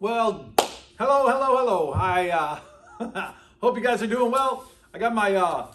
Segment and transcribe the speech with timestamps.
[0.00, 0.52] Well,
[0.96, 1.92] hello, hello, hello.
[1.92, 2.60] I
[3.00, 4.70] uh, hope you guys are doing well.
[4.94, 5.72] I got my uh,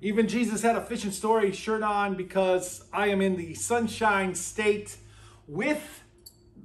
[0.00, 4.96] Even Jesus Had a Fishing Story shirt on because I am in the Sunshine State
[5.46, 6.02] with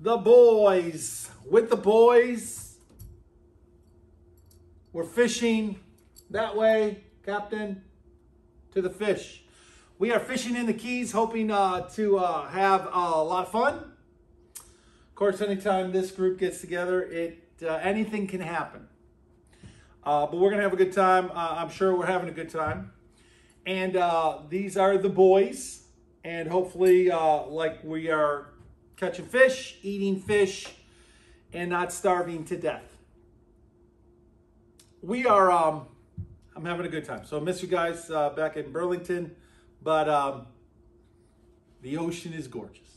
[0.01, 1.29] the boys.
[1.47, 2.77] With the boys.
[4.91, 5.79] We're fishing
[6.31, 7.83] that way, Captain,
[8.73, 9.43] to the fish.
[9.99, 13.91] We are fishing in the Keys, hoping uh, to uh, have a lot of fun.
[15.19, 18.87] Course, anytime this group gets together, it uh, anything can happen.
[20.01, 21.29] Uh, but we're gonna have a good time.
[21.31, 22.93] Uh, I'm sure we're having a good time.
[23.65, 25.83] And uh, these are the boys,
[26.23, 28.53] and hopefully, like we are
[28.95, 30.67] catching fish, eating fish,
[31.51, 32.95] and not starving to death.
[35.01, 35.51] We are.
[35.51, 35.87] Um,
[36.55, 37.25] I'm having a good time.
[37.25, 39.35] So I miss you guys back in Burlington.
[39.83, 40.45] But um,
[41.81, 42.88] the ocean is gorgeous.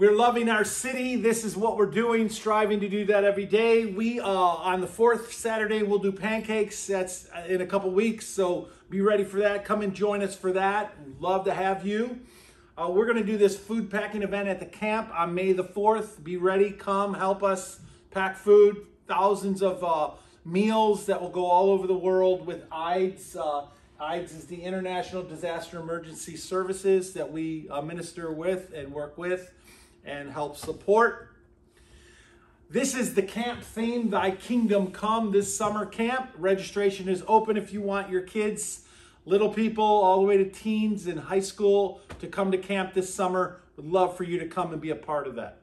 [0.00, 1.16] We're loving our city.
[1.16, 3.84] This is what we're doing, striving to do that every day.
[3.84, 6.86] We, uh, on the fourth Saturday, we'll do pancakes.
[6.86, 9.66] That's uh, in a couple weeks, so be ready for that.
[9.66, 10.94] Come and join us for that.
[11.18, 12.18] Love to have you.
[12.78, 15.64] Uh, we're going to do this food packing event at the camp on May the
[15.64, 16.24] 4th.
[16.24, 18.86] Be ready, come, help us pack food.
[19.06, 20.12] Thousands of uh,
[20.46, 23.36] meals that will go all over the world with IDES.
[23.36, 23.66] Uh,
[24.00, 29.52] IDES is the International Disaster Emergency Services that we uh, minister with and work with
[30.04, 31.34] and help support.
[32.68, 36.30] This is the camp theme, Thy Kingdom Come, this summer camp.
[36.38, 38.84] Registration is open if you want your kids,
[39.24, 43.12] little people, all the way to teens in high school to come to camp this
[43.12, 43.60] summer.
[43.76, 45.62] Would love for you to come and be a part of that.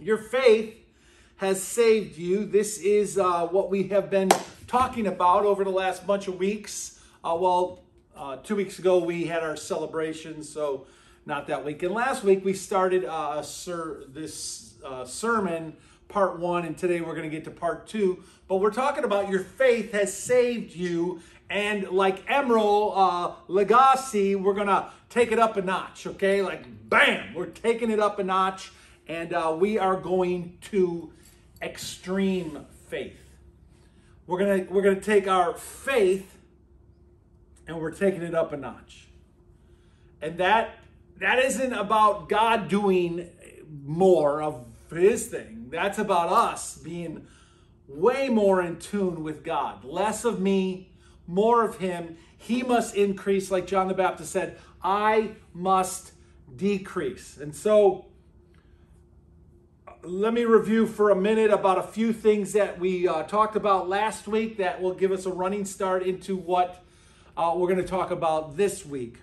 [0.00, 0.74] Your faith
[1.36, 2.44] has saved you.
[2.44, 4.30] This is uh, what we have been
[4.66, 7.00] talking about over the last bunch of weeks.
[7.22, 7.84] Uh, well,
[8.16, 10.86] uh, two weeks ago we had our celebration, so
[11.24, 11.82] not that week.
[11.82, 13.42] And last week we started uh,
[14.08, 15.76] this uh, sermon,
[16.08, 18.24] part one, and today we're going to get to part two.
[18.48, 21.20] But we're talking about your faith has saved you.
[21.48, 26.42] And like Emeril uh, Lagasse, we're going to take it up a notch, okay?
[26.42, 28.72] Like, bam, we're taking it up a notch.
[29.06, 31.12] And uh, we are going to
[31.60, 33.18] extreme faith.
[34.26, 36.38] We're gonna we're gonna take our faith
[37.66, 39.08] and we're taking it up a notch.
[40.20, 40.76] And that
[41.22, 43.28] that isn't about God doing
[43.84, 45.66] more of his thing.
[45.70, 47.26] That's about us being
[47.88, 49.84] way more in tune with God.
[49.84, 50.90] Less of me,
[51.26, 52.16] more of him.
[52.36, 56.12] He must increase, like John the Baptist said, I must
[56.56, 57.38] decrease.
[57.38, 58.06] And so
[60.02, 63.88] let me review for a minute about a few things that we uh, talked about
[63.88, 66.82] last week that will give us a running start into what
[67.36, 69.18] uh, we're going to talk about this week.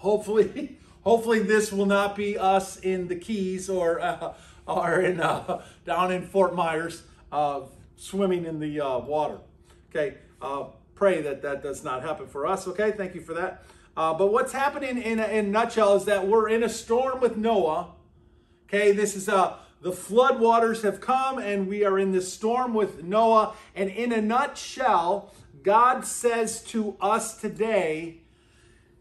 [0.00, 4.34] Hopefully, hopefully this will not be us in the Keys or uh,
[4.66, 7.02] or in uh, down in Fort Myers
[7.32, 7.60] uh,
[7.96, 9.38] swimming in the uh, water.
[9.90, 10.18] Okay,
[10.94, 12.66] pray that that does not happen for us.
[12.68, 13.64] Okay, thank you for that.
[13.94, 17.36] but what's happening in a, in a nutshell is that we're in a storm with
[17.36, 17.88] Noah
[18.72, 22.72] Okay, this is uh, the flood waters have come and we are in this storm
[22.72, 23.54] with Noah.
[23.74, 25.34] And in a nutshell,
[25.64, 28.19] God says to us today,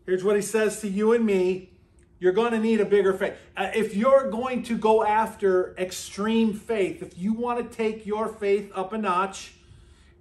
[0.10, 1.70] here's what he says to you and me
[2.22, 3.34] you're going to need a bigger faith.
[3.56, 8.28] Uh, if you're going to go after extreme faith, if you want to take your
[8.28, 9.54] faith up a notch,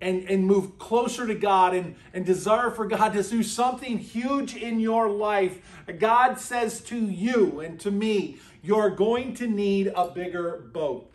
[0.00, 4.54] and, and move closer to God and, and desire for God to do something huge
[4.54, 10.08] in your life, God says to you and to me, you're going to need a
[10.08, 11.10] bigger boat.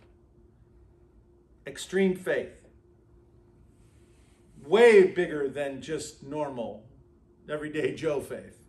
[1.66, 2.52] Extreme faith.
[4.66, 6.86] Way bigger than just normal,
[7.50, 8.63] everyday Joe faith.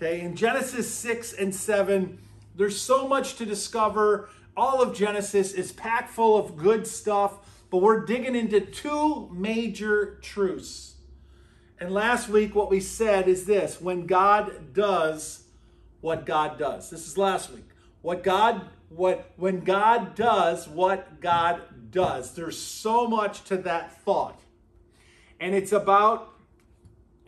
[0.00, 2.20] Okay, in Genesis 6 and 7,
[2.54, 4.28] there's so much to discover.
[4.56, 10.20] All of Genesis is packed full of good stuff, but we're digging into two major
[10.22, 10.94] truths.
[11.80, 15.42] And last week, what we said is this when God does
[16.00, 16.90] what God does.
[16.90, 17.68] This is last week.
[18.00, 22.36] What God what when God does what God does.
[22.36, 24.40] There's so much to that thought.
[25.40, 26.34] And it's about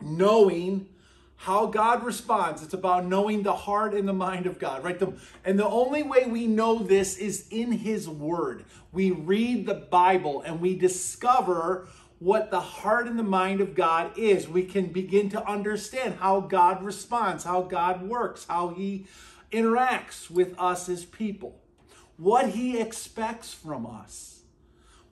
[0.01, 0.87] knowing
[1.41, 2.63] how God responds.
[2.63, 4.99] It's about knowing the heart and the mind of God, right?
[4.99, 8.67] The, and the only way we know this is in His Word.
[8.93, 11.89] We read the Bible and we discover
[12.19, 14.51] what the heart and the mind of God is.
[14.51, 19.07] We can begin to understand how God responds, how God works, how He
[19.51, 21.59] interacts with us as people,
[22.19, 24.40] what He expects from us,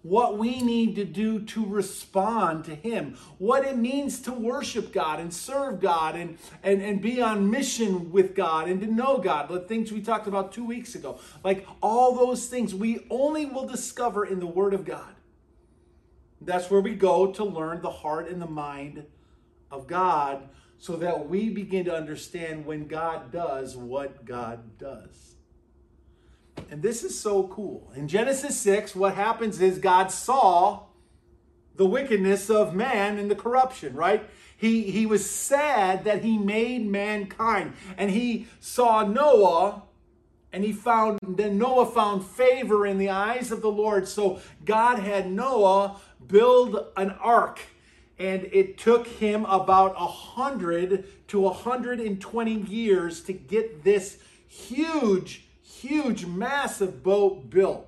[0.02, 5.18] what we need to do to respond to Him, what it means to worship God
[5.18, 9.48] and serve God and, and, and be on mission with God and to know God,
[9.48, 11.18] the things we talked about two weeks ago.
[11.42, 15.14] Like all those things we only will discover in the Word of God.
[16.40, 19.04] That's where we go to learn the heart and the mind
[19.70, 20.48] of God
[20.78, 25.27] so that we begin to understand when God does what God does.
[26.70, 27.90] And this is so cool.
[27.94, 30.82] In Genesis 6, what happens is God saw
[31.76, 34.28] the wickedness of man and the corruption, right?
[34.56, 37.74] He, he was sad that he made mankind.
[37.96, 39.82] And he saw Noah,
[40.52, 44.08] and he found, then Noah found favor in the eyes of the Lord.
[44.08, 47.60] So God had Noah build an ark.
[48.18, 54.18] And it took him about a 100 to 120 years to get this
[54.48, 55.47] huge
[55.80, 57.86] huge, massive boat built.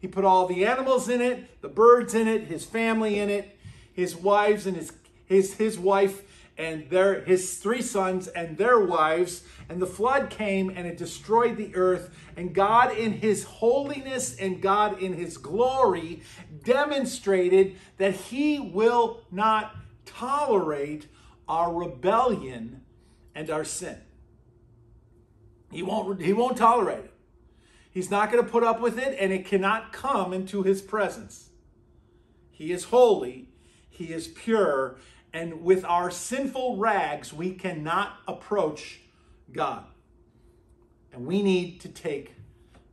[0.00, 3.56] He put all the animals in it, the birds in it, his family in it,
[3.92, 4.92] his wives and his
[5.26, 6.22] his his wife
[6.58, 11.56] and their his three sons and their wives and the flood came and it destroyed
[11.56, 16.22] the earth and God in his holiness and God in his glory
[16.64, 19.74] demonstrated that he will not
[20.04, 21.06] tolerate
[21.48, 22.82] our rebellion
[23.34, 23.98] and our sin.
[25.72, 27.14] He won't, he won't tolerate it.
[27.90, 31.50] He's not going to put up with it, and it cannot come into his presence.
[32.50, 33.48] He is holy,
[33.90, 34.96] he is pure,
[35.32, 39.00] and with our sinful rags, we cannot approach
[39.50, 39.84] God.
[41.12, 42.34] And we need to take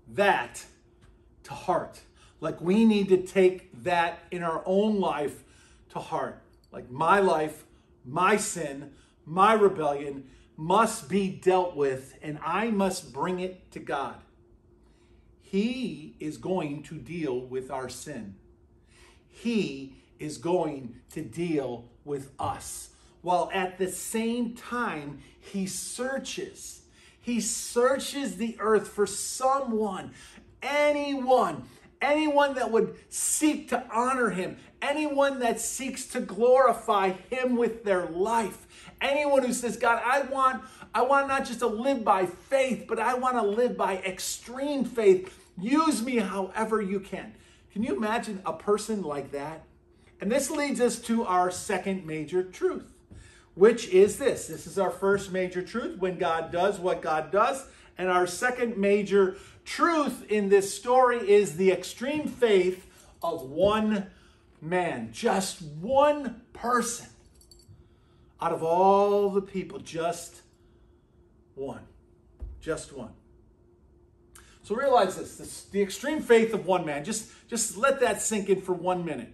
[0.07, 0.65] that
[1.43, 2.01] to heart.
[2.41, 5.43] Like we need to take that in our own life
[5.89, 6.41] to heart.
[6.71, 7.65] Like my life,
[8.05, 8.93] my sin,
[9.25, 10.25] my rebellion
[10.59, 14.15] must be dealt with, and I must bring it to God.
[15.41, 18.35] He is going to deal with our sin.
[19.29, 22.89] He is going to deal with us.
[23.21, 26.81] While at the same time, He searches.
[27.21, 30.11] He searches the earth for someone,
[30.61, 31.69] anyone,
[32.01, 38.07] anyone that would seek to honor Him, anyone that seeks to glorify Him with their
[38.07, 38.67] life.
[39.01, 40.63] Anyone who says, God, I want,
[40.93, 44.83] I want not just to live by faith, but I want to live by extreme
[44.83, 45.33] faith.
[45.57, 47.33] Use me however you can.
[47.71, 49.63] Can you imagine a person like that?
[50.19, 52.91] And this leads us to our second major truth,
[53.55, 54.47] which is this.
[54.47, 57.65] This is our first major truth when God does what God does.
[57.97, 62.85] And our second major truth in this story is the extreme faith
[63.23, 64.07] of one
[64.61, 67.07] man, just one person
[68.41, 70.41] out of all the people, just
[71.55, 71.81] one.
[72.61, 73.11] Just one.
[74.63, 77.03] So realize this, this the extreme faith of one man.
[77.03, 79.33] Just, just let that sink in for one minute.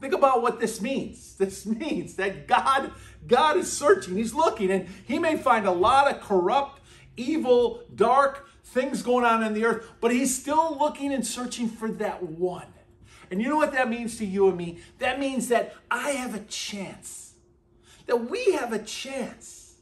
[0.00, 1.30] Think about what this means.
[1.42, 2.92] This means that God,
[3.26, 6.80] God is searching, He's looking, and He may find a lot of corrupt,
[7.16, 11.90] evil, dark things going on in the earth, but He's still looking and searching for
[11.92, 12.68] that one.
[13.30, 14.78] And you know what that means to you and me?
[14.98, 17.31] That means that I have a chance
[18.06, 19.76] that we have a chance.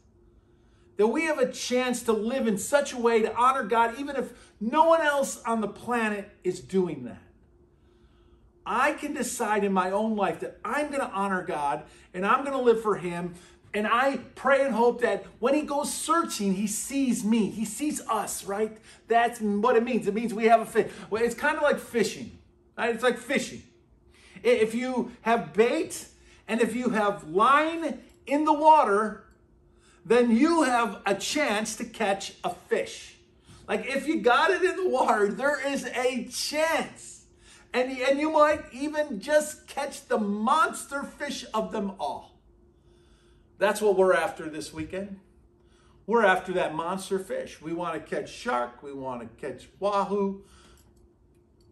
[0.97, 4.17] That we have a chance to live in such a way to honor God, even
[4.17, 7.23] if no one else on the planet is doing that.
[8.67, 12.45] I can decide in my own life that I'm going to honor God and I'm
[12.45, 13.35] going to live for Him.
[13.73, 17.51] And I pray and hope that when He goes searching, He sees me.
[17.51, 18.77] He sees us, right?
[19.09, 20.07] That's what it means.
[20.07, 20.93] It means we have a fish.
[21.09, 22.39] Well, it's kind of like fishing,
[22.77, 22.95] right?
[22.95, 23.63] It's like fishing.
[24.43, 26.07] If you have bait
[26.47, 29.25] and if you have line in the water,
[30.05, 33.17] then you have a chance to catch a fish.
[33.69, 37.27] Like if you got it in the water, there is a chance.
[37.73, 42.41] And, and you might even just catch the monster fish of them all.
[43.59, 45.21] That's what we're after this weekend.
[46.07, 47.61] We're after that monster fish.
[47.63, 50.43] We want to catch shark, we want to catch wahoo,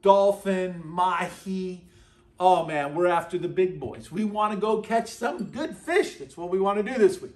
[0.03, 1.85] dolphin, mahi,
[2.41, 4.13] Oh man, we're after the big boys.
[4.13, 6.17] We want to go catch some good fish.
[6.17, 7.33] That's what we want to do this week.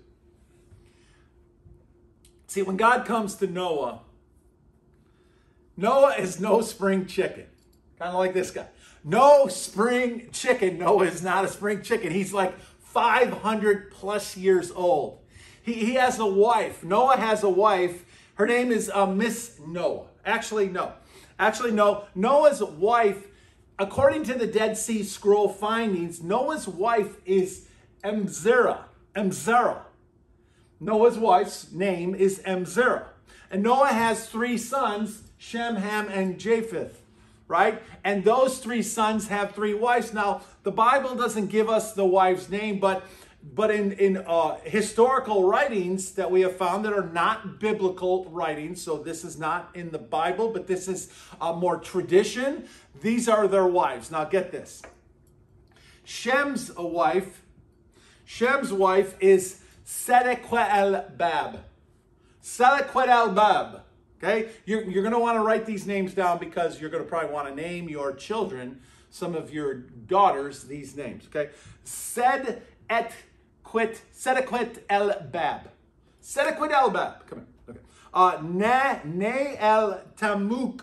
[2.47, 4.00] See, when God comes to Noah,
[5.76, 7.47] Noah is no spring chicken.
[7.99, 8.66] Kind of like this guy.
[9.02, 10.78] No spring chicken.
[10.78, 12.12] Noah is not a spring chicken.
[12.12, 15.21] He's like 500 plus years old.
[15.62, 16.85] He, he has a wife.
[16.85, 18.04] Noah has a wife.
[18.35, 20.06] Her name is uh, Miss Noah.
[20.25, 20.92] Actually, no.
[21.38, 22.04] Actually, no.
[22.14, 23.26] Noah's wife
[23.79, 27.69] according to the Dead Sea Scroll findings, Noah's wife is
[28.05, 28.85] Emzara.
[29.14, 29.83] Emzara.
[30.81, 33.05] Noah's wife's name is Emzara.
[33.50, 37.02] And Noah has three sons, Shem, Ham, and Japheth,
[37.47, 37.83] right?
[38.02, 40.12] And those three sons have three wives.
[40.12, 43.05] Now, the Bible doesn't give us the wife's name, but
[43.43, 48.81] but in in uh, historical writings that we have found that are not biblical writings,
[48.81, 52.69] so this is not in the Bible, but this is uh, more tradition.
[53.01, 54.11] These are their wives.
[54.11, 54.83] Now, get this.
[56.05, 57.43] Shem's wife.
[58.25, 61.61] Shem's wife is Sedequel Bab.
[62.43, 63.83] Sedequel Bab.
[64.23, 64.51] Okay?
[64.65, 67.33] You're, you're going to want to write these names down because you're going to probably
[67.33, 68.81] want to name your children,
[69.11, 71.27] some of your daughters, these names.
[71.27, 71.51] Okay?
[71.85, 73.13] Sed et
[73.73, 75.71] quit, Sedequet el Bab.
[76.23, 77.26] Sedequet el Bab.
[77.26, 77.47] Come here.
[77.71, 77.81] Okay.
[78.12, 80.83] Uh, ne, ne el Tamuk.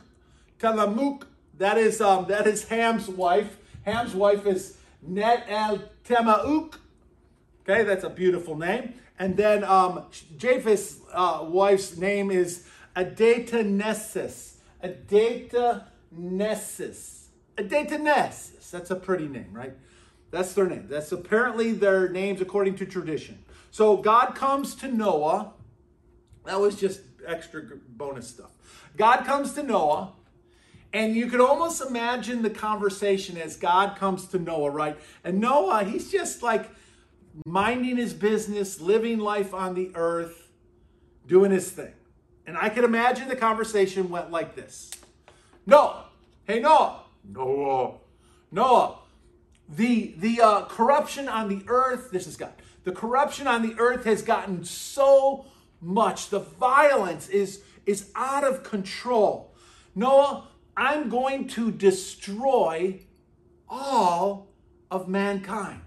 [0.60, 1.24] Talamuk.
[1.60, 3.58] That is, um, that is Ham's wife.
[3.86, 6.76] Ham's wife is Net el Temauk.
[7.62, 8.96] Okay, that's a beautiful name.
[9.20, 10.06] And then um,
[10.38, 12.66] Japheth's uh, wife's name is
[12.96, 14.56] Adatanesis.
[14.84, 15.76] Adatanesis.
[17.56, 18.72] Adatanesis.
[18.72, 19.74] That's a pretty name, right?
[20.32, 20.88] That's their name.
[20.90, 23.44] That's apparently their names according to tradition.
[23.72, 25.54] So God comes to Noah.
[26.46, 28.52] That was just extra bonus stuff.
[28.98, 30.14] God comes to Noah,
[30.94, 34.98] and you could almost imagine the conversation as God comes to Noah, right?
[35.24, 36.70] And Noah, he's just like
[37.46, 40.50] minding his business, living life on the earth,
[41.28, 41.94] doing his thing.
[42.46, 44.92] And I can imagine the conversation went like this
[45.66, 46.06] Noah,
[46.46, 47.94] hey, Noah, Noah,
[48.52, 48.99] Noah,
[49.70, 54.06] the, the uh, corruption on the earth, this is God, the corruption on the earth
[54.06, 55.46] has gotten so
[55.80, 56.30] much.
[56.30, 59.54] The violence is, is out of control.
[59.96, 63.02] Noah, I'm going to destroy
[63.68, 64.48] all
[64.90, 65.82] of mankind.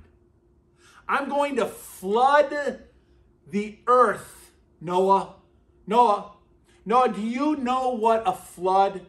[1.09, 2.79] I'm going to flood
[3.51, 5.35] the earth, Noah.
[5.87, 6.33] Noah,
[6.85, 9.03] Noah, do you know what a flood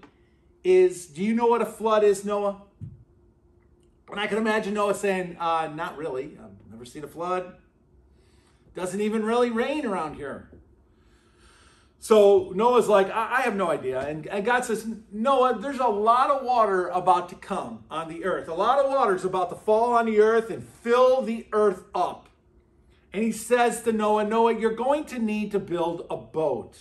[0.64, 1.06] is?
[1.06, 2.62] Do you know what a flood is, Noah?
[4.14, 6.38] And I can imagine Noah saying, uh, Not really.
[6.38, 7.56] I've never seen a flood.
[8.76, 10.52] Doesn't even really rain around here.
[11.98, 14.02] So Noah's like, I, I have no idea.
[14.02, 18.24] And, and God says, Noah, there's a lot of water about to come on the
[18.24, 18.50] earth.
[18.50, 21.86] A lot of water is about to fall on the earth and fill the earth
[21.96, 22.30] up.
[23.14, 26.78] And he says to Noah, Noah, you're going to need to build a boat.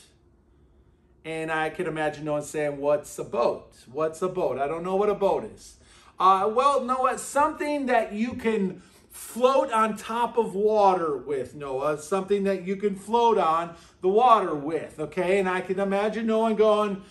[1.25, 3.73] And I can imagine Noah saying, What's a boat?
[3.91, 4.59] What's a boat?
[4.59, 5.77] I don't know what a boat is.
[6.23, 11.99] Uh, well, Noah, something that you can float on top of water with, Noah.
[11.99, 15.41] Something that you can float on the water with, okay?
[15.41, 17.03] And I can imagine Noah going,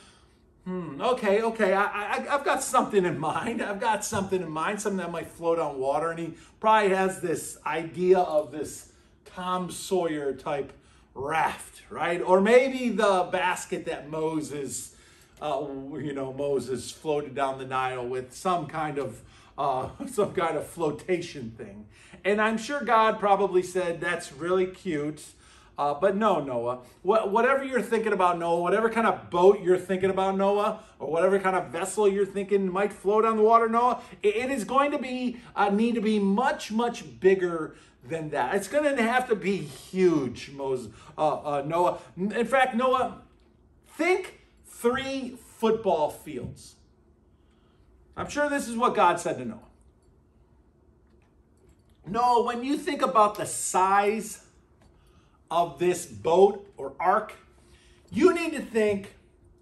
[0.63, 3.61] hmm, okay, okay, I, I, I've got something in mind.
[3.61, 6.11] I've got something in mind, something that might float on water.
[6.11, 8.93] And he probably has this idea of this
[9.25, 10.71] Tom Sawyer type
[11.13, 12.21] raft, right?
[12.21, 14.90] Or maybe the basket that Moses,
[15.41, 15.65] uh,
[15.97, 19.21] you know, Moses floated down the Nile with some kind of
[19.57, 21.85] uh, some kind of flotation thing.
[22.23, 25.23] And I'm sure God probably said, That's really cute.
[25.77, 26.79] Uh, but no, Noah.
[27.01, 31.09] What, whatever you're thinking about Noah, whatever kind of boat you're thinking about Noah, or
[31.09, 34.63] whatever kind of vessel you're thinking might float on the water, Noah, it, it is
[34.63, 37.75] going to be uh, need to be much, much bigger
[38.07, 38.53] than that.
[38.55, 41.99] It's going to have to be huge, Moses, uh, uh, Noah.
[42.15, 43.21] In fact, Noah,
[43.97, 44.40] think
[44.81, 46.75] three football fields.
[48.17, 49.59] I'm sure this is what God said to Noah.
[52.07, 54.43] No, when you think about the size
[55.51, 57.33] of this boat or ark,
[58.11, 59.15] you need to think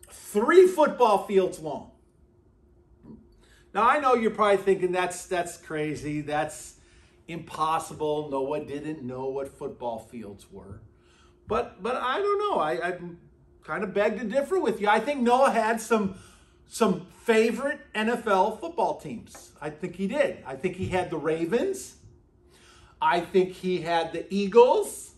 [0.09, 1.91] three football fields long.
[3.73, 6.75] Now I know you're probably thinking that's that's crazy, that's
[7.27, 8.29] impossible.
[8.31, 10.81] Noah didn't know what football fields were.
[11.47, 12.59] But but I don't know.
[12.59, 12.97] I, I
[13.69, 14.87] kind of beg to differ with you.
[14.87, 16.15] I think Noah had some
[16.67, 19.51] some favorite NFL football teams.
[19.61, 20.43] I think he did.
[20.43, 21.97] I think he had the Ravens.
[22.99, 25.11] I think he had the Eagles.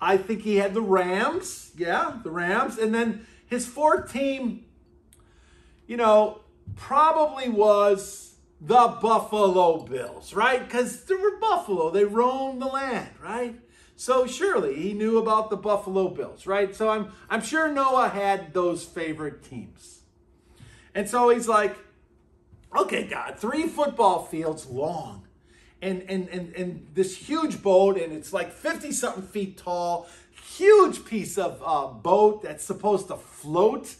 [0.00, 1.72] I think he had the Rams.
[1.76, 2.78] Yeah, the Rams.
[2.78, 4.64] And then his fourth team,
[5.88, 6.40] you know,
[6.76, 10.64] probably was the Buffalo Bills, right?
[10.64, 11.90] Because they were Buffalo.
[11.90, 13.58] They roamed the land, right?
[14.02, 16.74] So surely he knew about the Buffalo Bills, right?
[16.74, 20.00] So I'm I'm sure Noah had those favorite teams.
[20.92, 21.76] And so he's like,
[22.76, 25.28] okay, God, three football fields long.
[25.80, 30.08] And, and, and, and this huge boat, and it's like 50 something feet tall,
[30.56, 33.94] huge piece of uh, boat that's supposed to float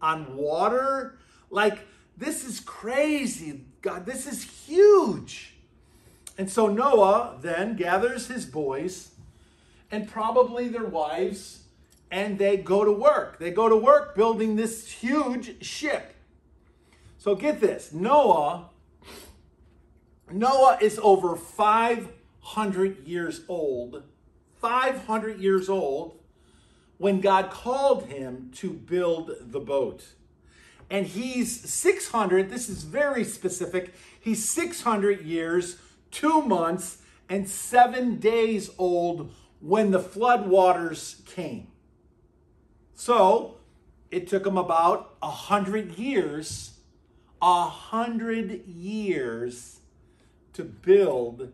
[0.00, 1.18] on water.
[1.50, 3.62] Like, this is crazy.
[3.82, 5.56] God, this is huge.
[6.38, 9.10] And so Noah then gathers his boys
[9.90, 11.64] and probably their wives,
[12.10, 13.38] and they go to work.
[13.38, 16.14] They go to work building this huge ship.
[17.18, 18.70] So get this Noah,
[20.32, 24.02] Noah is over 500 years old,
[24.60, 26.18] 500 years old
[26.98, 30.04] when God called him to build the boat.
[30.88, 35.76] And he's 600, this is very specific, he's 600 years,
[36.10, 41.68] two months, and seven days old when the flood waters came.
[42.94, 43.58] So
[44.10, 46.78] it took them about a hundred years,
[47.40, 49.80] a hundred years
[50.54, 51.52] to build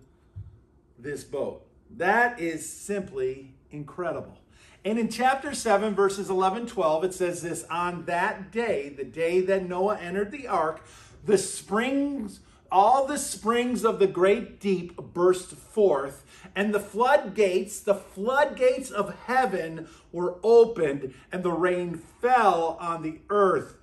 [0.98, 1.66] this boat.
[1.96, 4.38] That is simply incredible.
[4.84, 9.40] And in chapter 7, verses 11, 12, it says this On that day, the day
[9.40, 10.84] that Noah entered the ark,
[11.24, 17.94] the springs, all the springs of the great deep burst forth, and the floodgates, the
[17.94, 23.76] floodgates of heaven were opened, and the rain fell on the earth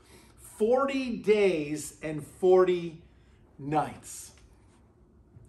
[0.57, 3.01] 40 days and 40
[3.59, 4.31] nights.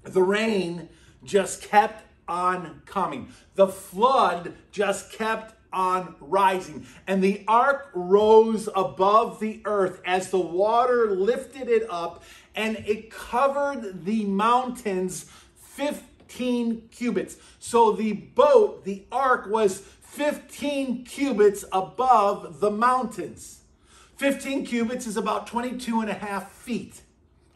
[0.02, 0.88] The rain
[1.22, 3.28] just kept on coming.
[3.54, 6.86] The flood just kept on rising.
[7.06, 12.22] And the ark rose above the earth as the water lifted it up
[12.54, 17.36] and it covered the mountains 15 cubits.
[17.58, 23.60] So the boat, the ark, was 15 cubits above the mountains.
[24.16, 27.02] 15 cubits is about 22 and a half feet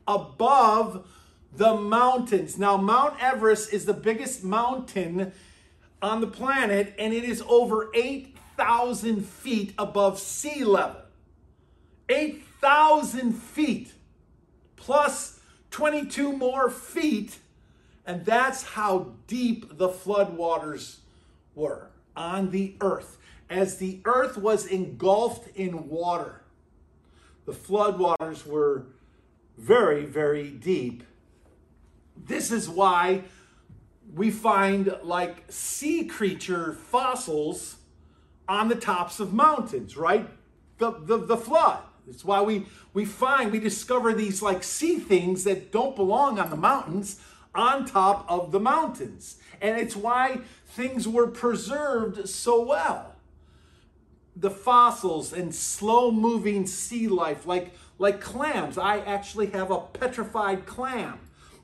[0.06, 1.06] above
[1.54, 2.58] the mountains.
[2.58, 5.32] Now, Mount Everest is the biggest mountain
[6.02, 11.02] on the planet, and it is over 8,000 feet above sea level.
[12.08, 13.92] 8,000 feet
[14.88, 15.38] plus
[15.70, 17.40] 22 more feet.
[18.06, 21.00] And that's how deep the floodwaters
[21.54, 23.18] were on the earth.
[23.50, 26.40] As the earth was engulfed in water,
[27.44, 28.86] the floodwaters were
[29.58, 31.02] very, very deep.
[32.16, 33.24] This is why
[34.14, 37.76] we find like sea creature fossils
[38.48, 40.26] on the tops of mountains, right?
[40.78, 41.82] The, the, the flood.
[42.08, 46.50] That's why we, we find, we discover these like sea things that don't belong on
[46.50, 47.20] the mountains
[47.54, 49.36] on top of the mountains.
[49.60, 53.16] And it's why things were preserved so well.
[54.36, 58.78] The fossils and slow moving sea life, like, like clams.
[58.78, 61.18] I actually have a petrified clam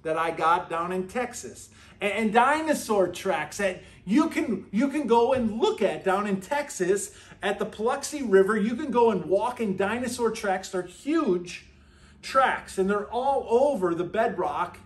[0.04, 1.70] that I got down in Texas.
[2.00, 6.40] And, and dinosaur tracks that you can you can go and look at down in
[6.40, 8.56] Texas at the Paluxy River.
[8.56, 10.68] You can go and walk in dinosaur tracks.
[10.68, 11.66] They're huge
[12.22, 14.78] tracks and they're all over the bedrock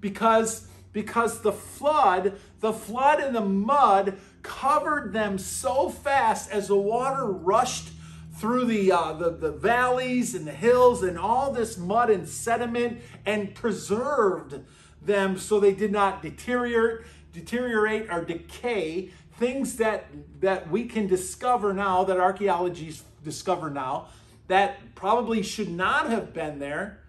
[0.00, 6.76] because because the flood, the flood and the mud covered them so fast as the
[6.76, 7.90] water rushed
[8.38, 13.00] through the, uh, the, the valleys and the hills and all this mud and sediment
[13.26, 14.60] and preserved
[15.02, 19.10] them so they did not deteriorate, deteriorate or decay.
[19.38, 20.06] Things that,
[20.40, 24.08] that we can discover now, that archaeologists discover now,
[24.46, 27.00] that probably should not have been there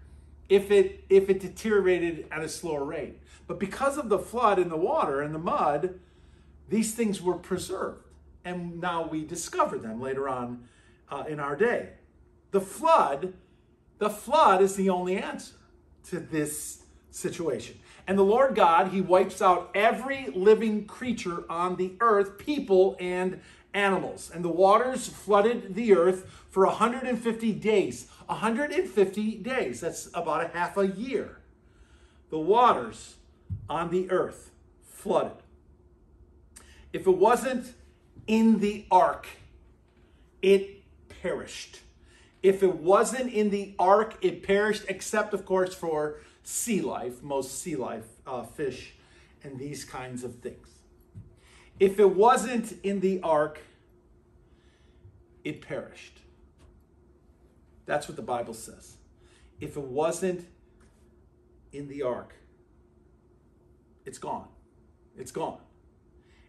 [0.48, 3.18] if it, if it deteriorated at a slower rate.
[3.46, 5.98] But because of the flood and the water and the mud,
[6.68, 8.04] these things were preserved.
[8.44, 10.64] And now we discover them later on
[11.10, 11.90] uh, in our day.
[12.50, 13.34] The flood,
[13.98, 15.54] the flood is the only answer
[16.08, 17.78] to this situation.
[18.06, 23.40] And the Lord God, He wipes out every living creature on the earth, people and
[23.72, 24.30] animals.
[24.34, 28.08] And the waters flooded the earth for 150 days.
[28.26, 29.80] 150 days.
[29.80, 31.38] That's about a half a year.
[32.30, 33.16] The waters
[33.68, 34.50] on the earth
[34.82, 35.42] flooded.
[36.92, 37.74] If it wasn't
[38.26, 39.26] in the ark,
[40.42, 40.79] it
[41.22, 41.80] perished.
[42.42, 47.60] If it wasn't in the ark, it perished, except, of course, for sea life, most
[47.60, 48.94] sea life, uh, fish,
[49.42, 50.68] and these kinds of things.
[51.78, 53.60] If it wasn't in the ark,
[55.44, 56.20] it perished.
[57.86, 58.96] That's what the Bible says.
[59.60, 60.46] If it wasn't
[61.72, 62.34] in the ark,
[64.04, 64.48] it's gone.
[65.16, 65.60] It's gone.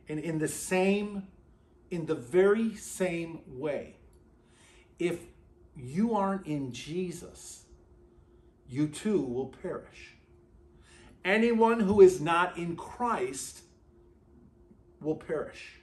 [0.07, 1.27] And in the same,
[1.89, 3.95] in the very same way,
[5.01, 5.19] if
[5.75, 7.63] you aren't in Jesus,
[8.69, 10.15] you too will perish.
[11.25, 13.61] Anyone who is not in Christ
[15.01, 15.79] will perish.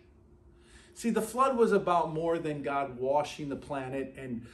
[0.94, 4.46] See, the flood was about more than God washing the planet and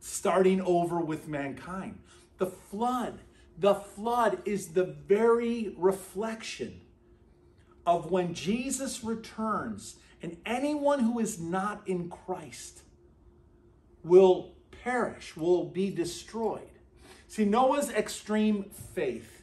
[0.00, 1.98] starting over with mankind.
[2.38, 3.18] The flood,
[3.58, 6.80] the flood is the very reflection
[7.86, 12.84] of when Jesus returns and anyone who is not in Christ
[14.08, 16.62] will perish, will be destroyed.
[17.28, 19.42] See, Noah's extreme faith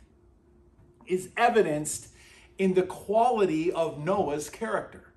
[1.06, 2.08] is evidenced
[2.58, 5.14] in the quality of Noah's character.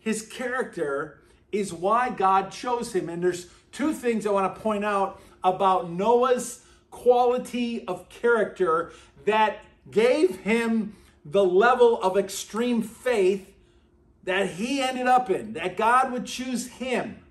[0.00, 3.08] His character is why God chose him.
[3.08, 8.92] And there's two things I want to point out about Noah's quality of character
[9.24, 9.58] that
[9.90, 13.52] gave him the level of extreme faith
[14.24, 17.22] that he ended up in, that God would choose him.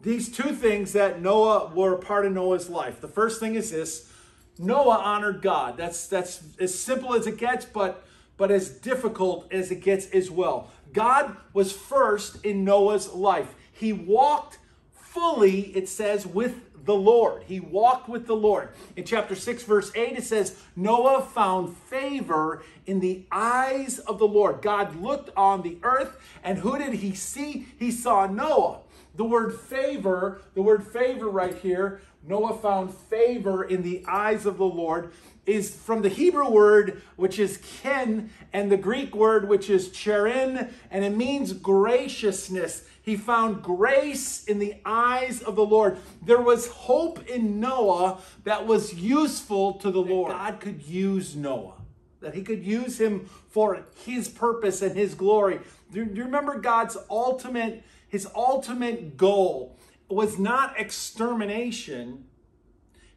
[0.00, 3.00] These two things that Noah were a part of Noah's life.
[3.00, 4.12] The first thing is this
[4.58, 5.76] Noah honored God.
[5.76, 8.04] That's that's as simple as it gets, but
[8.36, 10.70] but as difficult as it gets as well.
[10.92, 13.54] God was first in Noah's life.
[13.72, 14.58] He walked
[14.92, 17.42] fully, it says, with the Lord.
[17.42, 18.70] He walked with the Lord.
[18.96, 24.26] In chapter 6, verse 8, it says, Noah found favor in the eyes of the
[24.26, 24.62] Lord.
[24.62, 27.66] God looked on the earth, and who did he see?
[27.78, 28.78] He saw Noah.
[29.18, 34.58] The word favor, the word favor right here, Noah found favor in the eyes of
[34.58, 35.10] the Lord,
[35.44, 40.70] is from the Hebrew word, which is ken, and the Greek word, which is cherin,
[40.92, 42.84] and it means graciousness.
[43.02, 45.98] He found grace in the eyes of the Lord.
[46.24, 50.30] There was hope in Noah that was useful to the Lord.
[50.30, 51.74] God could use Noah,
[52.20, 55.58] that he could use him for his purpose and his glory.
[55.90, 62.24] Do you remember God's ultimate, his ultimate goal was not extermination.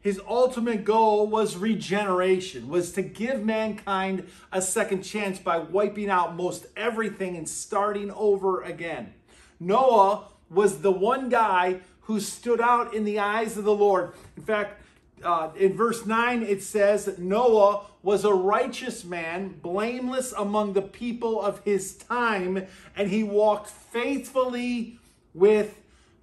[0.00, 6.36] His ultimate goal was regeneration, was to give mankind a second chance by wiping out
[6.36, 9.14] most everything and starting over again.
[9.58, 14.12] Noah was the one guy who stood out in the eyes of the Lord.
[14.36, 14.81] In fact,
[15.24, 20.82] uh, in verse 9, it says that Noah was a righteous man, blameless among the
[20.82, 24.98] people of his time, and he walked faithfully
[25.34, 25.78] with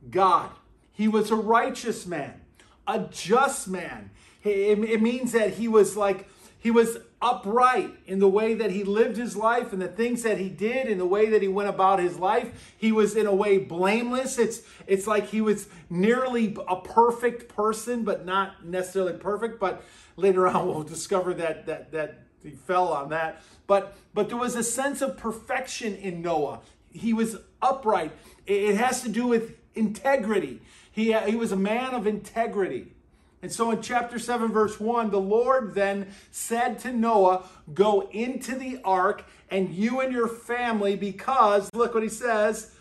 [0.09, 0.49] God.
[0.91, 2.41] He was a righteous man,
[2.87, 4.11] a just man.
[4.43, 6.27] It, means that he was like,
[6.59, 10.37] he was upright in the way that he lived his life and the things that
[10.37, 12.73] he did in the way that he went about his life.
[12.77, 14.37] He was in a way blameless.
[14.37, 19.59] It's it's like he was nearly a perfect person, but not necessarily perfect.
[19.59, 19.83] But
[20.15, 23.41] later on we'll discover that that that he fell on that.
[23.67, 26.61] But but there was a sense of perfection in Noah.
[26.91, 28.11] He was upright.
[28.47, 30.61] It has to do with integrity.
[30.91, 32.93] He, he was a man of integrity.
[33.41, 38.55] And so in chapter 7, verse 1, the Lord then said to Noah, Go into
[38.55, 42.75] the ark, and you and your family, because, look what he says,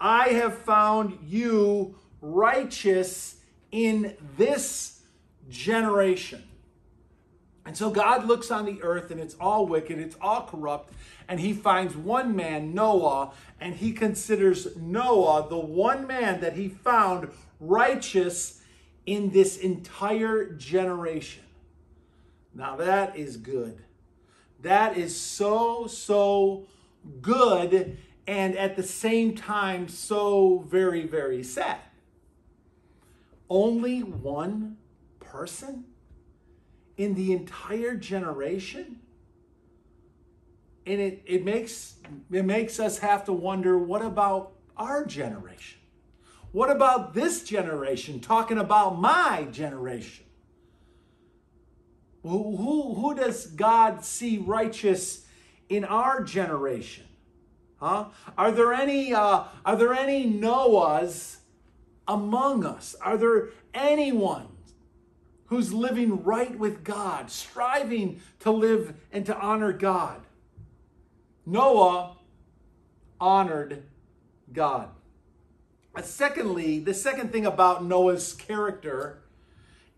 [0.00, 3.36] I have found you righteous
[3.70, 5.02] in this
[5.48, 6.42] generation.
[7.64, 10.92] And so God looks on the earth, and it's all wicked, it's all corrupt,
[11.28, 16.68] and he finds one man, Noah, and he considers Noah the one man that he
[16.68, 18.59] found righteous
[19.06, 21.44] in this entire generation.
[22.54, 23.82] Now that is good.
[24.62, 26.66] That is so, so
[27.20, 31.80] good and at the same time so very, very sad.
[33.48, 34.76] Only one
[35.18, 35.84] person
[36.96, 39.00] in the entire generation?
[40.86, 41.96] And it, it makes
[42.30, 45.79] it makes us have to wonder what about our generation?
[46.52, 48.20] What about this generation?
[48.20, 50.26] Talking about my generation.
[52.22, 55.24] Who, who, who does God see righteous
[55.68, 57.04] in our generation?
[57.76, 58.06] Huh?
[58.36, 61.36] Are there any uh, are there any Noahs
[62.06, 62.94] among us?
[63.00, 64.48] Are there anyone
[65.46, 70.20] who's living right with God, striving to live and to honor God?
[71.46, 72.16] Noah
[73.18, 73.82] honored
[74.52, 74.90] God.
[76.02, 79.18] Secondly, the second thing about Noah's character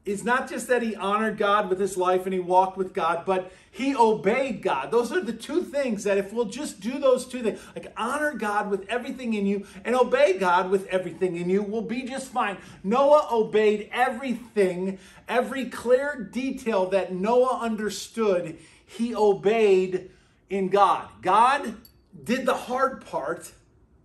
[0.05, 3.23] is not just that he honored God with his life and he walked with God,
[3.25, 4.91] but he obeyed God.
[4.91, 8.35] Those are the two things that if we'll just do those two things, like honor
[8.35, 12.29] God with everything in you and obey God with everything in you, we'll be just
[12.29, 12.59] fine.
[12.83, 20.11] Noah obeyed everything, every clear detail that Noah understood, he obeyed
[20.51, 21.09] in God.
[21.23, 21.77] God
[22.25, 23.53] did the hard part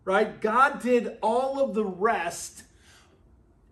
[0.08, 0.39] right?
[0.39, 2.63] God did all of the rest,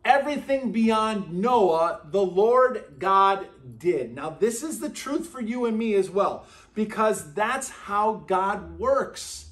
[0.03, 4.13] everything beyond Noah, the Lord God did.
[4.13, 8.77] Now, this is the truth for you and me as well, because that's how God
[8.77, 9.45] works.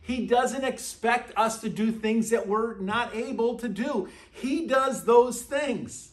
[0.00, 4.08] He doesn't expect us to do things that we're not able to do.
[4.32, 6.10] He does those things.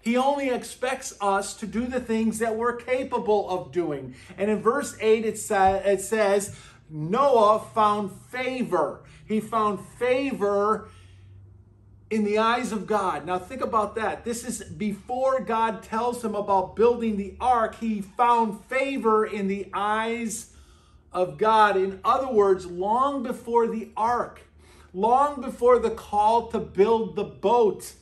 [0.00, 4.14] He only expects us to do the things that we're capable of doing.
[4.38, 6.56] And in verse 8, it, sa- it says,
[6.88, 10.88] Noah found favor he found favor
[12.10, 13.26] in the eyes of God.
[13.26, 14.24] Now, think about that.
[14.24, 19.68] This is before God tells him about building the ark, he found favor in the
[19.74, 20.52] eyes
[21.12, 21.76] of God.
[21.76, 24.42] In other words, long before the ark,
[24.92, 27.94] long before the call to build the boat,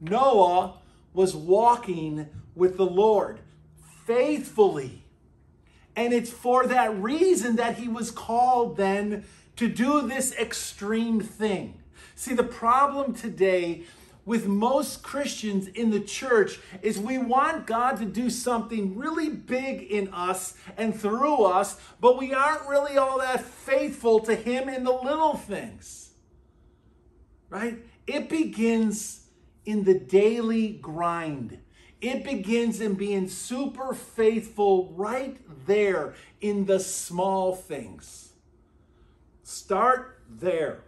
[0.00, 0.78] Noah
[1.12, 3.40] was walking with the Lord
[4.06, 5.02] faithfully.
[5.94, 9.24] And it's for that reason that he was called then
[9.56, 11.82] to do this extreme thing.
[12.14, 13.84] See, the problem today
[14.24, 19.82] with most Christians in the church is we want God to do something really big
[19.82, 24.82] in us and through us, but we aren't really all that faithful to Him in
[24.84, 26.10] the little things.
[27.48, 27.78] Right?
[28.06, 29.26] It begins
[29.64, 31.58] in the daily grind.
[32.00, 38.25] It begins in being super faithful right there in the small things.
[39.46, 40.80] Start there.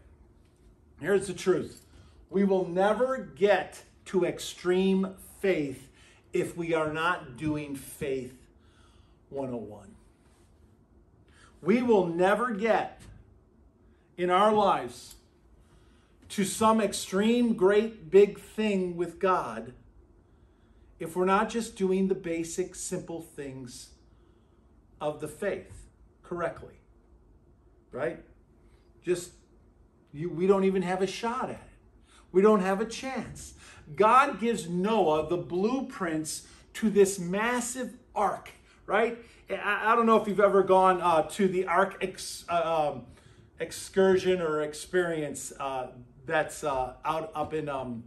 [1.00, 1.84] Here's the truth
[2.28, 5.88] we will never get to extreme faith
[6.32, 8.34] if we are not doing faith
[9.30, 9.94] 101.
[11.62, 13.00] We will never get
[14.16, 15.14] in our lives
[16.30, 19.72] to some extreme, great, big thing with God
[20.98, 23.90] if we're not just doing the basic, simple things
[25.00, 25.86] of the faith
[26.24, 26.74] correctly.
[27.92, 28.24] Right?
[29.04, 29.32] Just,
[30.12, 31.58] you, we don't even have a shot at it.
[32.32, 33.54] We don't have a chance.
[33.96, 38.50] God gives Noah the blueprints to this massive ark,
[38.86, 39.18] right?
[39.50, 43.06] I, I don't know if you've ever gone uh, to the ark ex, uh, um,
[43.58, 45.88] excursion or experience uh,
[46.26, 48.04] that's uh, out up in um,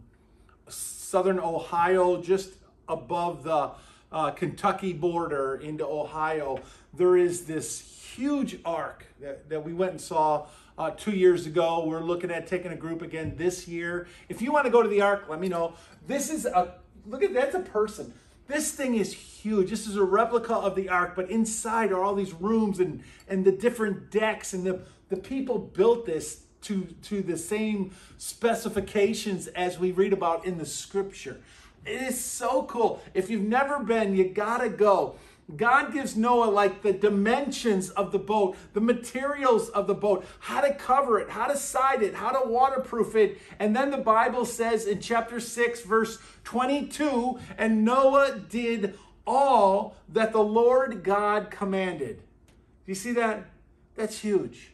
[0.68, 2.54] southern Ohio, just
[2.88, 3.70] above the
[4.12, 6.60] uh, Kentucky border into Ohio,
[6.94, 10.46] there is this huge ark that, that we went and saw
[10.78, 11.84] uh, two years ago.
[11.86, 14.06] We're looking at taking a group again this year.
[14.28, 15.74] If you want to go to the ark, let me know.
[16.06, 16.74] This is a
[17.06, 18.12] look at that's a person.
[18.48, 19.70] This thing is huge.
[19.70, 23.44] This is a replica of the ark, but inside are all these rooms and and
[23.44, 29.78] the different decks and the the people built this to to the same specifications as
[29.78, 31.40] we read about in the scripture.
[31.84, 33.02] It is so cool.
[33.12, 35.16] If you've never been, you gotta go.
[35.56, 40.60] God gives Noah like the dimensions of the boat, the materials of the boat, how
[40.60, 43.38] to cover it, how to side it, how to waterproof it.
[43.58, 50.32] And then the Bible says in chapter 6, verse 22 and Noah did all that
[50.32, 52.16] the Lord God commanded.
[52.16, 53.44] Do you see that?
[53.94, 54.71] That's huge.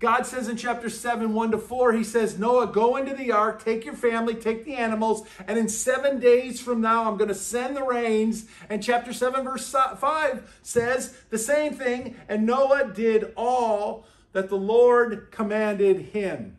[0.00, 3.64] God says in chapter 7, 1 to 4, He says, Noah, go into the ark,
[3.64, 7.34] take your family, take the animals, and in seven days from now, I'm going to
[7.34, 8.46] send the rains.
[8.68, 12.16] And chapter 7, verse 5 says the same thing.
[12.28, 16.58] And Noah did all that the Lord commanded him.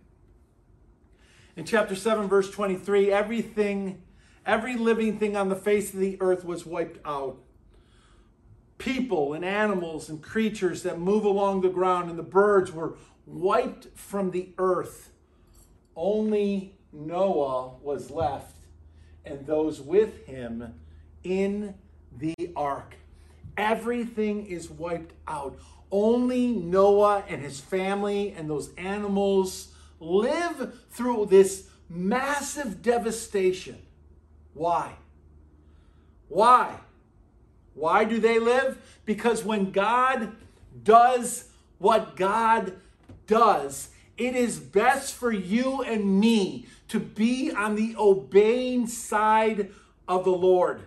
[1.56, 4.02] In chapter 7, verse 23, everything,
[4.46, 7.38] every living thing on the face of the earth was wiped out
[8.80, 12.96] people and animals and creatures that move along the ground, and the birds were
[13.30, 15.12] wiped from the earth.
[15.96, 18.56] Only Noah was left
[19.26, 20.74] and those with him
[21.24, 21.76] in
[22.18, 22.96] the ark.
[23.58, 25.60] Everything is wiped out.
[25.92, 33.78] Only Noah and his family and those animals live through this massive devastation.
[34.54, 34.94] Why?
[36.28, 36.76] Why?
[37.74, 38.78] Why do they live?
[39.06, 40.36] Because when God
[40.84, 41.46] does
[41.80, 42.74] what God
[43.30, 49.70] does, it is best for you and me to be on the obeying side
[50.08, 50.82] of the Lord.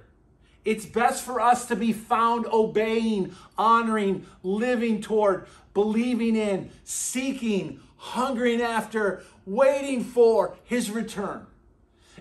[0.65, 8.61] It's best for us to be found obeying, honoring, living toward, believing in, seeking, hungering
[8.61, 11.47] after, waiting for his return.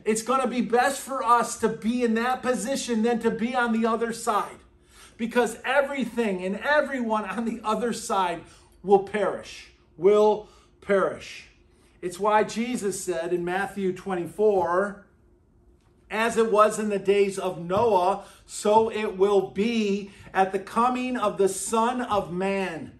[0.05, 3.53] It's going to be best for us to be in that position than to be
[3.53, 4.57] on the other side
[5.17, 8.41] because everything and everyone on the other side
[8.81, 9.70] will perish
[10.01, 10.49] will
[10.81, 11.47] perish.
[12.01, 15.05] It's why Jesus said in Matthew 24,
[16.09, 21.15] as it was in the days of Noah, so it will be at the coming
[21.15, 22.99] of the Son of Man.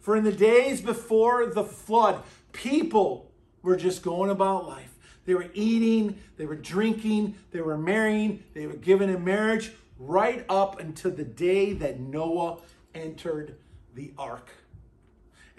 [0.00, 3.30] For in the days before the flood, people
[3.62, 4.94] were just going about life.
[5.26, 10.44] They were eating, they were drinking, they were marrying, they were given in marriage right
[10.48, 12.58] up until the day that Noah
[12.94, 13.56] entered
[13.94, 14.50] the ark.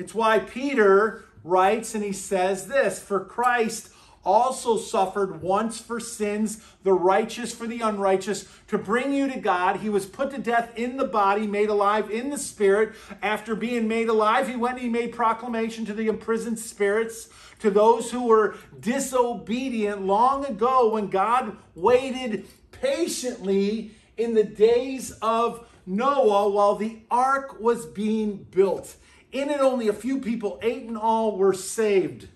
[0.02, 3.92] It's why Peter writes and he says this For Christ
[4.26, 9.78] also suffered once for sins, the righteous for the unrighteous, to bring you to God.
[9.78, 12.96] He was put to death in the body, made alive in the spirit.
[13.22, 17.70] After being made alive, he went and he made proclamation to the imprisoned spirits, to
[17.70, 26.50] those who were disobedient long ago when God waited patiently in the days of Noah
[26.50, 28.96] while the ark was being built.
[29.32, 32.28] In it, only a few people, eight in all, were saved.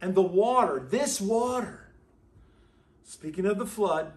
[0.00, 1.88] And the water, this water,
[3.04, 4.12] speaking of the flood,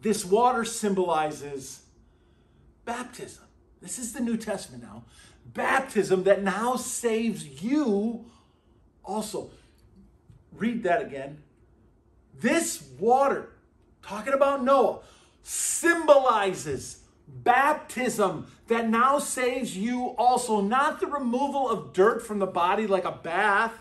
[0.00, 1.82] this water symbolizes
[2.84, 3.44] baptism.
[3.82, 5.04] This is the New Testament now.
[5.52, 8.24] Baptism that now saves you
[9.04, 9.50] also.
[10.52, 11.42] Read that again.
[12.40, 13.50] This water,
[14.02, 15.00] talking about Noah,
[15.42, 20.60] symbolizes baptism that now saves you also.
[20.60, 23.72] Not the removal of dirt from the body like a bath,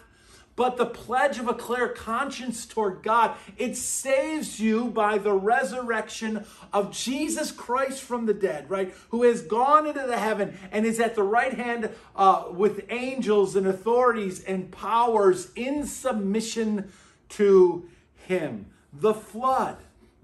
[0.56, 3.36] but the pledge of a clear conscience toward God.
[3.58, 8.94] It saves you by the resurrection of Jesus Christ from the dead, right?
[9.10, 13.56] Who has gone into the heaven and is at the right hand uh, with angels
[13.56, 16.92] and authorities and powers in submission
[17.30, 18.68] to him.
[18.94, 19.78] The flood.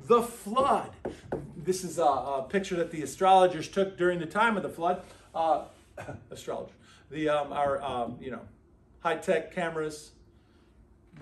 [0.08, 0.90] The flood.
[1.56, 5.04] This is a, a picture that the astrologers took during the time of the flood.
[5.34, 5.64] Uh,
[6.32, 6.72] astrologer.
[7.10, 8.42] The um, our um, you know
[9.02, 10.12] high tech cameras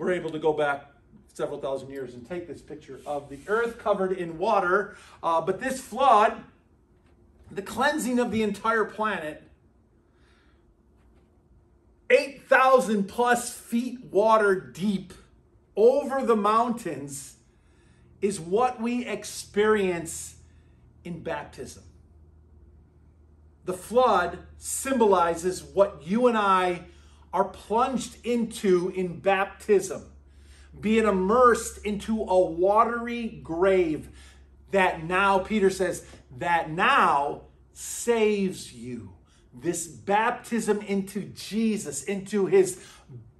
[0.00, 0.86] we're able to go back
[1.32, 4.96] several thousand years and take this picture of the earth covered in water.
[5.22, 6.42] Uh, but this flood,
[7.50, 9.42] the cleansing of the entire planet,
[12.08, 15.12] 8,000 plus feet water deep
[15.76, 17.36] over the mountains,
[18.20, 20.36] is what we experience
[21.04, 21.82] in baptism.
[23.64, 26.82] The flood symbolizes what you and I
[27.32, 30.02] are plunged into in baptism,
[30.80, 34.08] being immersed into a watery grave
[34.70, 36.04] that now, Peter says,
[36.38, 39.12] that now saves you.
[39.52, 42.84] This baptism into Jesus, into his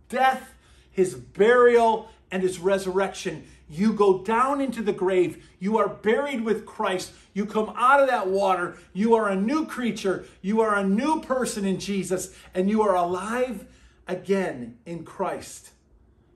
[0.09, 0.55] death,
[0.91, 3.47] his burial, and his resurrection.
[3.71, 5.49] You go down into the grave.
[5.61, 7.13] You are buried with Christ.
[7.35, 8.77] You come out of that water.
[8.93, 10.27] You are a new creature.
[10.43, 13.67] You are a new person in Jesus, and you are alive
[14.09, 15.71] again in Christ.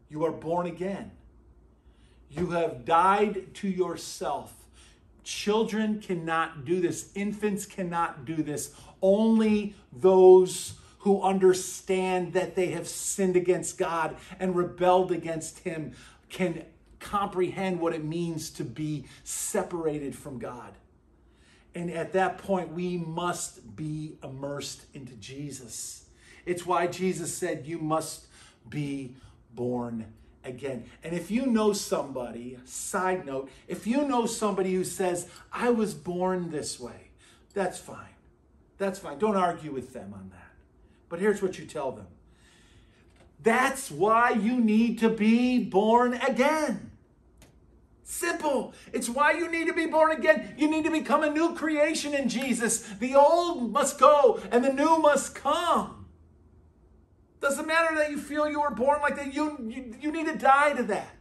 [0.09, 1.11] You are born again.
[2.31, 4.55] You have died to yourself.
[5.25, 8.75] Children cannot do this, infants cannot do this.
[9.03, 15.92] Only those who understand that they have sinned against God and rebelled against Him
[16.29, 16.64] can
[17.05, 20.73] comprehend what it means to be separated from God.
[21.75, 26.07] And at that point, we must be immersed into Jesus.
[26.47, 28.27] It's why Jesus said, You must
[28.69, 29.14] be
[29.55, 30.07] born
[30.45, 30.85] again.
[31.03, 35.95] And if you know somebody, side note, if you know somebody who says, I was
[35.95, 37.11] born this way,
[37.55, 37.99] that's fine.
[38.79, 39.19] That's fine.
[39.19, 40.53] Don't argue with them on that.
[41.09, 42.07] But here's what you tell them
[43.45, 46.90] that's why you need to be born again.
[48.05, 48.75] Simple.
[48.93, 50.55] It's why you need to be born again.
[50.59, 52.81] You need to become a new creation in Jesus.
[53.01, 56.07] The old must go and the new must come.
[57.40, 59.35] Doesn't matter that you feel you were born like that.
[59.35, 61.17] You, you, you need to die to that.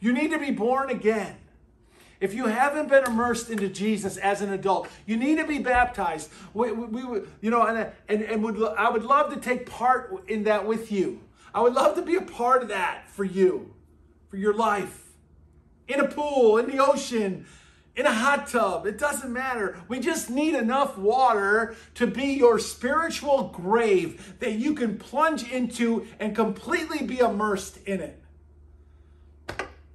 [0.00, 1.36] You need to be born again.
[2.20, 6.30] If you haven't been immersed into Jesus as an adult, you need to be baptized.
[6.52, 10.24] We, we, we you know, and, and, and would, I would love to take part
[10.28, 11.20] in that with you.
[11.54, 13.72] I would love to be a part of that for you,
[14.28, 15.07] for your life.
[15.88, 17.46] In a pool, in the ocean,
[17.98, 18.86] in a hot tub.
[18.86, 19.76] It doesn't matter.
[19.88, 26.06] We just need enough water to be your spiritual grave that you can plunge into
[26.20, 28.22] and completely be immersed in it.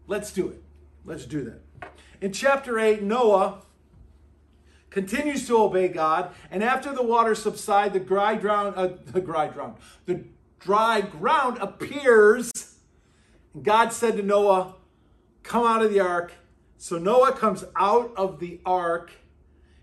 [0.05, 0.61] Let's do it.
[1.05, 1.93] Let's do that.
[2.19, 3.61] In chapter 8, Noah
[4.89, 9.47] continues to obey God, and after the waters subside, the dry ground, uh, the dry
[9.47, 9.75] ground,
[10.05, 10.25] the
[10.59, 12.51] dry ground appears.
[13.61, 14.75] God said to Noah,
[15.43, 16.33] "Come out of the ark
[16.83, 19.11] so Noah comes out of the ark,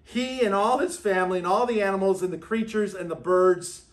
[0.04, 3.86] he and all his family, and all the animals, and the creatures, and the birds.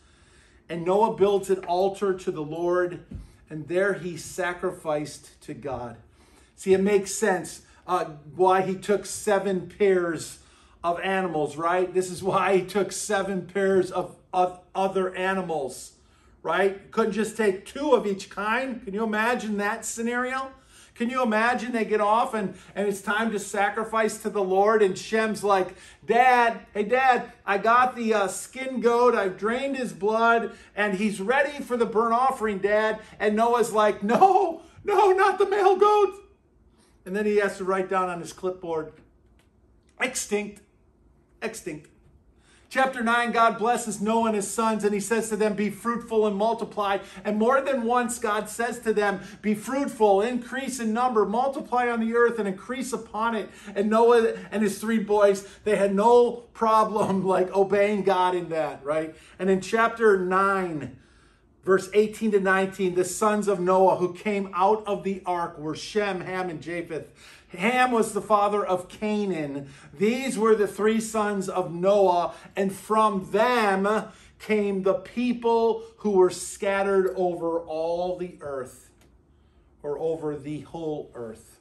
[0.67, 3.05] And Noah builds an altar to the Lord,
[3.49, 5.95] and there he sacrificed to God.
[6.57, 10.39] See, it makes sense uh, why he took seven pairs
[10.83, 11.93] of animals, right?
[11.93, 15.93] This is why he took seven pairs of, of other animals,
[16.43, 16.91] right?
[16.91, 18.83] Couldn't just take two of each kind.
[18.83, 20.51] Can you imagine that scenario?
[20.97, 24.81] Can you imagine they get off and, and it's time to sacrifice to the Lord?
[24.81, 25.75] And Shem's like,
[26.05, 29.13] Dad, hey, Dad, I got the uh, skin goat.
[29.13, 32.99] I've drained his blood and he's ready for the burnt offering, Dad.
[33.19, 36.13] And Noah's like, No, No, not the male goat.
[37.05, 38.93] And then he has to write down on his clipboard,
[39.99, 40.61] extinct,
[41.41, 41.89] extinct.
[42.69, 46.27] Chapter 9, God blesses Noah and his sons, and he says to them, Be fruitful
[46.27, 46.97] and multiply.
[47.23, 52.01] And more than once, God says to them, Be fruitful, increase in number, multiply on
[52.01, 53.49] the earth, and increase upon it.
[53.73, 58.83] And Noah and his three boys, they had no problem like obeying God in that,
[58.83, 59.15] right?
[59.39, 60.97] And in chapter 9,
[61.63, 65.75] verse 18 to 19, the sons of Noah who came out of the ark were
[65.75, 67.07] Shem, Ham, and Japheth.
[67.49, 69.69] Ham was the father of Canaan.
[69.97, 73.87] These were the three sons of Noah, and from them
[74.39, 78.89] came the people who were scattered over all the earth,
[79.81, 81.56] or over the whole earth.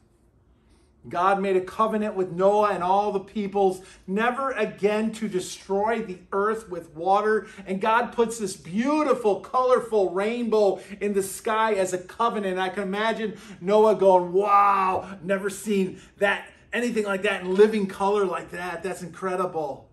[1.08, 6.18] God made a covenant with Noah and all the peoples, never again to destroy the
[6.32, 7.46] earth with water.
[7.66, 12.58] And God puts this beautiful, colorful rainbow in the sky as a covenant.
[12.58, 18.24] I can imagine Noah going, Wow, never seen that, anything like that in living color
[18.24, 18.82] like that.
[18.82, 19.88] That's incredible.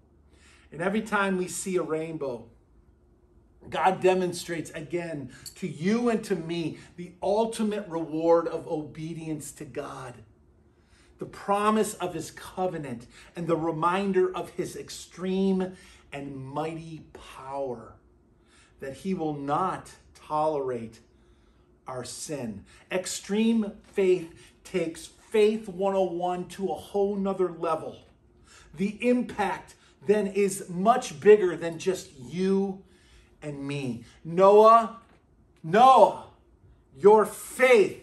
[0.71, 2.47] And every time we see a rainbow,
[3.69, 10.15] God demonstrates again to you and to me the ultimate reward of obedience to God
[11.23, 15.71] the promise of his covenant, and the reminder of his extreme
[16.11, 17.01] and mighty
[17.37, 17.93] power,
[18.81, 20.99] that he will not tolerate
[21.87, 22.65] our sin.
[22.91, 27.99] Extreme faith takes faith 101 to a whole nother level.
[28.75, 32.83] The impact then is much bigger than just you
[33.41, 34.03] and me.
[34.25, 34.97] Noah,
[35.63, 36.25] Noah,
[36.97, 38.02] your faith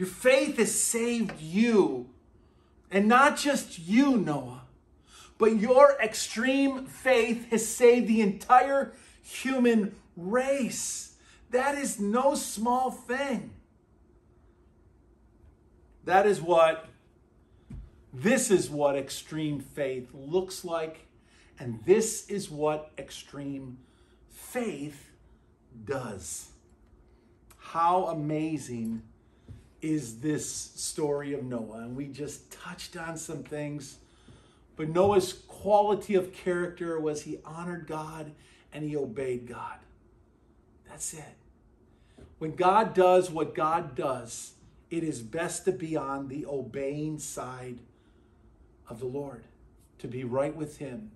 [0.00, 2.08] your faith has saved you.
[2.90, 4.62] And not just you, Noah,
[5.36, 11.16] but your extreme faith has saved the entire human race.
[11.50, 13.50] That is no small thing.
[16.06, 16.86] That is what,
[18.10, 21.08] this is what extreme faith looks like.
[21.58, 23.76] And this is what extreme
[24.30, 25.10] faith
[25.84, 26.52] does.
[27.58, 29.02] How amazing
[29.82, 31.80] is this story of Noah.
[31.80, 33.98] And we just touched on some things.
[34.76, 38.32] But Noah's quality of character was he honored God
[38.72, 39.78] and he obeyed God.
[40.88, 41.36] That's it.
[42.38, 44.54] When God does what God does,
[44.90, 47.78] it is best to be on the obeying side
[48.88, 49.44] of the Lord,
[49.98, 51.12] to be right with Him,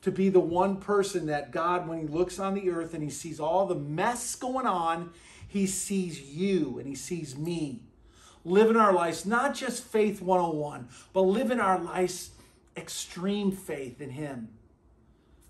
[0.00, 3.10] to be the one person that God, when He looks on the earth and He
[3.10, 5.10] sees all the mess going on,
[5.46, 7.80] He sees you and He sees me
[8.44, 12.30] living our lives, not just faith 101, but living our lives
[12.76, 14.48] extreme faith in Him.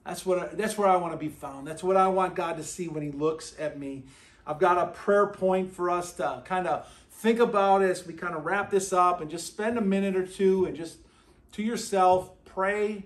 [0.04, 1.66] That's what I, that's where I want to be found.
[1.66, 4.04] That's what I want God to see when He looks at me.
[4.46, 8.34] I've got a prayer point for us to kind of think about as we kind
[8.34, 10.98] of wrap this up and just spend a minute or two and just
[11.52, 13.04] to yourself pray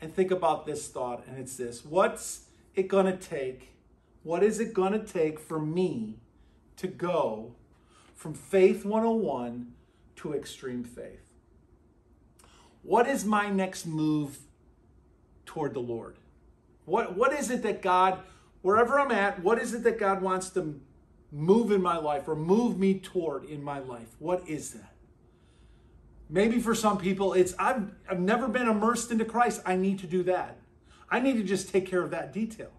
[0.00, 1.24] and think about this thought.
[1.26, 2.42] And it's this What's
[2.74, 3.74] it going to take?
[4.22, 6.18] What is it going to take for me
[6.76, 7.54] to go
[8.18, 9.72] from Faith 101
[10.16, 11.22] to Extreme Faith.
[12.82, 14.38] What is my next move
[15.46, 16.16] toward the Lord?
[16.84, 18.18] What, what is it that God,
[18.62, 20.80] wherever I'm at, what is it that God wants to
[21.30, 24.16] move in my life or move me toward in my life?
[24.18, 24.94] What is that?
[26.28, 29.62] Maybe for some people, it's I've, I've never been immersed into Christ.
[29.64, 30.58] I need to do that.
[31.08, 32.72] I need to just take care of that detail.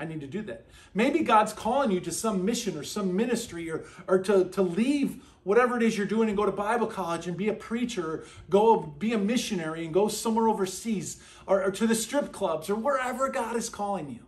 [0.00, 0.64] I need to do that.
[0.94, 5.22] Maybe God's calling you to some mission or some ministry or, or to, to leave
[5.44, 8.78] whatever it is you're doing and go to Bible college and be a preacher, go
[8.80, 13.28] be a missionary and go somewhere overseas or, or to the strip clubs or wherever
[13.28, 14.20] God is calling you.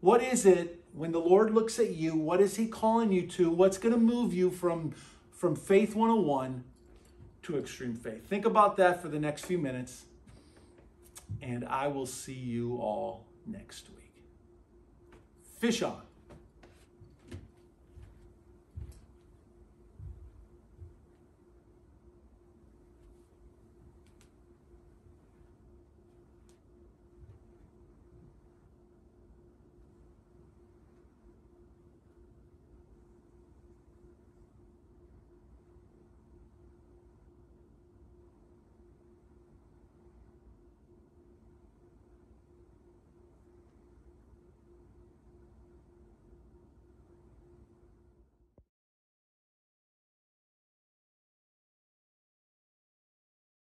[0.00, 2.16] What is it when the Lord looks at you?
[2.16, 3.48] What is He calling you to?
[3.48, 4.94] What's going to move you from,
[5.30, 6.64] from faith 101
[7.44, 8.28] to extreme faith?
[8.28, 10.06] Think about that for the next few minutes,
[11.40, 13.95] and I will see you all next week
[15.58, 16.05] fish on.